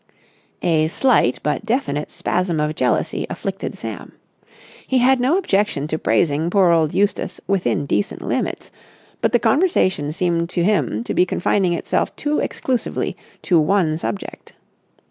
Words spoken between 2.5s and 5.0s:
of jealousy afflicted Sam. He